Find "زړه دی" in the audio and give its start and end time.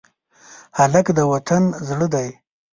1.87-2.27